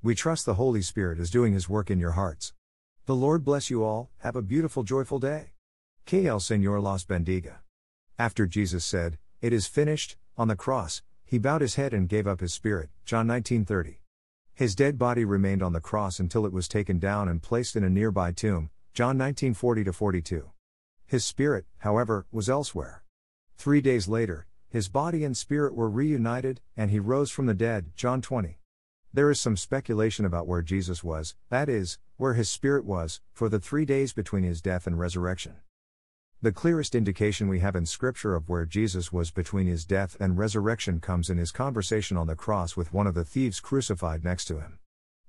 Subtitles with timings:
[0.00, 2.52] We trust the Holy Spirit is doing His work in your hearts.
[3.06, 5.54] The Lord bless you all, have a beautiful, joyful day.
[6.12, 7.56] El Señor Las bendiga.
[8.16, 12.28] After Jesus said, It is finished, on the cross, he bowed his head and gave
[12.28, 12.90] up his spirit.
[13.04, 13.96] John 19:30.
[14.54, 17.82] His dead body remained on the cross until it was taken down and placed in
[17.82, 18.70] a nearby tomb.
[18.94, 20.52] John 19:40 42.
[21.06, 23.02] His spirit, however, was elsewhere.
[23.56, 27.90] 3 days later, his body and spirit were reunited and he rose from the dead.
[27.96, 28.60] John 20.
[29.18, 33.48] There is some speculation about where Jesus was, that is, where his spirit was, for
[33.48, 35.56] the three days between his death and resurrection.
[36.40, 40.38] The clearest indication we have in Scripture of where Jesus was between his death and
[40.38, 44.44] resurrection comes in his conversation on the cross with one of the thieves crucified next
[44.44, 44.78] to him.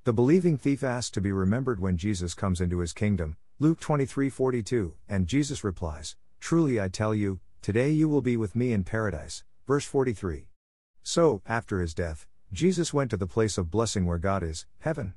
[0.04, 4.98] The believing thief asks to be remembered when Jesus comes into his kingdom, Luke 23:42,
[5.08, 9.44] and Jesus replies, "Truly I tell you, today you will be with me in paradise."
[9.66, 10.48] Verse 43.
[11.02, 15.14] So, after his death, Jesus went to the place of blessing where God is, heaven.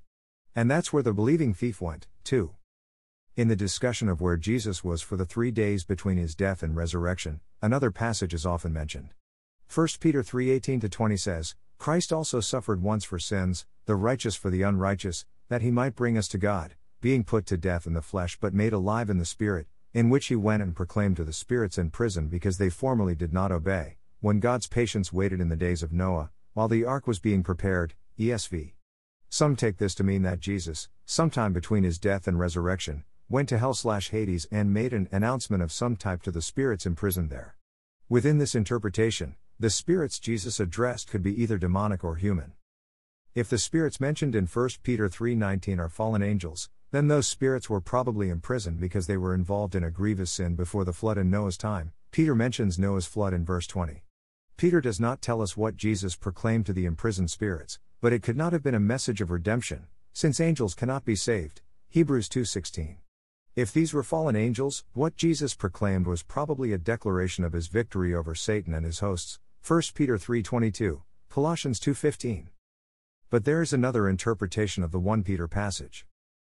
[0.54, 2.52] And that's where the believing thief went, too.
[3.36, 6.76] In the discussion of where Jesus was for the three days between his death and
[6.76, 9.14] resurrection, another passage is often mentioned.
[9.74, 14.60] 1 Peter 3:18 20 says, Christ also suffered once for sins, the righteous for the
[14.60, 18.36] unrighteous, that he might bring us to God, being put to death in the flesh
[18.38, 21.78] but made alive in the spirit, in which he went and proclaimed to the spirits
[21.78, 25.82] in prison because they formerly did not obey, when God's patience waited in the days
[25.82, 28.72] of Noah, while the ark was being prepared, ESV.
[29.28, 33.58] Some take this to mean that Jesus, sometime between his death and resurrection, went to
[33.58, 37.56] hell slash Hades and made an announcement of some type to the spirits imprisoned there.
[38.08, 42.52] Within this interpretation, the spirits Jesus addressed could be either demonic or human.
[43.34, 47.80] If the spirits mentioned in 1 Peter 3:19 are fallen angels, then those spirits were
[47.80, 51.56] probably imprisoned because they were involved in a grievous sin before the flood in Noah's
[51.56, 51.92] time.
[52.10, 54.02] Peter mentions Noah's flood in verse 20.
[54.56, 58.36] Peter does not tell us what Jesus proclaimed to the imprisoned spirits, but it could
[58.36, 61.62] not have been a message of redemption, since angels cannot be saved.
[61.88, 62.98] Hebrews 2:16.
[63.54, 68.14] If these were fallen angels, what Jesus proclaimed was probably a declaration of his victory
[68.14, 69.38] over Satan and his hosts.
[69.60, 72.48] 1 Peter 3:22, Colossians 2:15.
[73.30, 76.06] But there is another interpretation of the 1 Peter passage.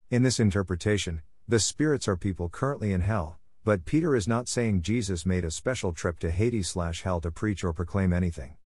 [0.09, 4.81] In this interpretation, the spirits are people currently in hell, but Peter is not saying
[4.81, 8.57] Jesus made a special trip to Hades slash hell to preach or proclaim anything.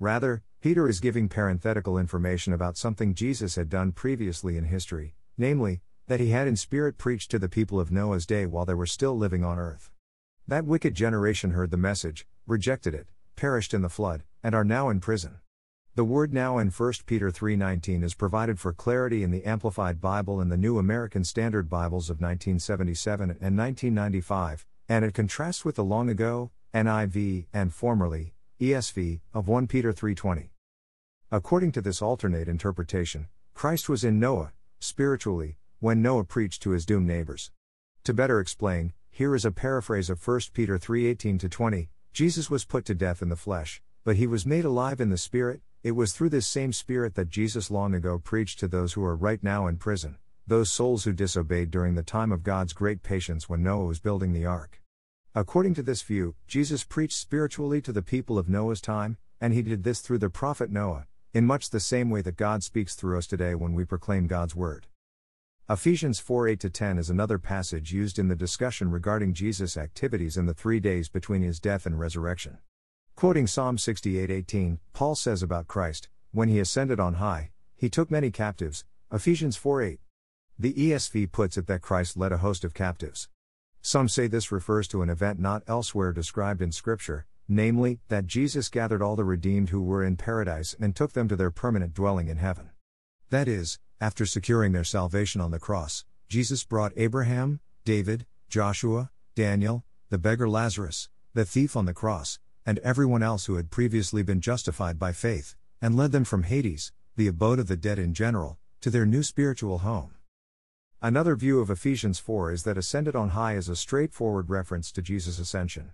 [0.00, 5.82] Rather, Peter is giving parenthetical information about something Jesus had done previously in history, namely,
[6.08, 8.86] that he had in spirit preached to the people of Noah's day while they were
[8.86, 9.92] still living on earth.
[10.48, 13.06] That wicked generation heard the message, rejected it,
[13.36, 15.38] perished in the flood, and are now in prison.
[15.96, 20.40] The word now in 1 Peter 3:19 is provided for clarity in the Amplified Bible
[20.40, 25.82] and the New American Standard Bibles of 1977 and 1995, and it contrasts with the
[25.82, 30.50] long ago NIV and formerly ESV of 1 Peter 3:20.
[31.32, 36.86] According to this alternate interpretation, Christ was in Noah spiritually when Noah preached to his
[36.86, 37.50] doomed neighbors.
[38.04, 41.90] To better explain, here is a paraphrase of 1 Peter 3:18 20.
[42.12, 45.18] Jesus was put to death in the flesh, but he was made alive in the
[45.18, 49.02] spirit it was through this same Spirit that Jesus long ago preached to those who
[49.02, 53.02] are right now in prison, those souls who disobeyed during the time of God's great
[53.02, 54.82] patience when Noah was building the ark.
[55.34, 59.62] According to this view, Jesus preached spiritually to the people of Noah's time, and he
[59.62, 63.16] did this through the prophet Noah, in much the same way that God speaks through
[63.16, 64.86] us today when we proclaim God's word.
[65.70, 70.44] Ephesians 4 8 10 is another passage used in the discussion regarding Jesus' activities in
[70.44, 72.58] the three days between his death and resurrection.
[73.20, 78.30] Quoting Psalm 68:18, Paul says about Christ, when he ascended on high, he took many
[78.30, 78.86] captives.
[79.12, 80.00] Ephesians 4:8.
[80.58, 83.28] The ESV puts it that Christ led a host of captives.
[83.82, 88.70] Some say this refers to an event not elsewhere described in Scripture, namely, that Jesus
[88.70, 92.28] gathered all the redeemed who were in paradise and took them to their permanent dwelling
[92.28, 92.70] in heaven.
[93.28, 99.84] That is, after securing their salvation on the cross, Jesus brought Abraham, David, Joshua, Daniel,
[100.08, 104.40] the beggar Lazarus, the thief on the cross, and everyone else who had previously been
[104.40, 108.58] justified by faith, and led them from Hades, the abode of the dead in general,
[108.80, 110.14] to their new spiritual home.
[111.02, 115.02] Another view of Ephesians 4 is that ascended on high is a straightforward reference to
[115.02, 115.92] Jesus' ascension.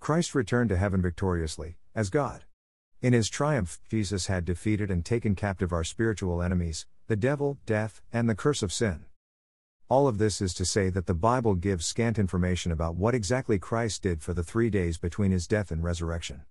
[0.00, 2.44] Christ returned to heaven victoriously, as God.
[3.00, 8.02] In his triumph, Jesus had defeated and taken captive our spiritual enemies, the devil, death,
[8.12, 9.06] and the curse of sin.
[9.92, 13.58] All of this is to say that the Bible gives scant information about what exactly
[13.58, 16.44] Christ did for the three days between his death and resurrection.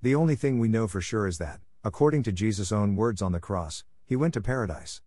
[0.00, 3.32] The only thing we know for sure is that, according to Jesus' own words on
[3.32, 5.02] the cross, he went to paradise.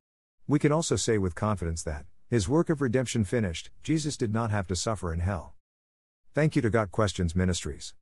[0.50, 4.52] We can also say with confidence that, his work of redemption finished, Jesus did not
[4.52, 5.56] have to suffer in hell.
[6.34, 7.94] Thank you to Got Questions Ministries.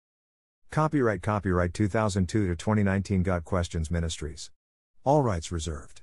[0.71, 4.49] Copyright Copyright 2002 to 2019 Got Questions Ministries.
[5.03, 6.01] All rights reserved.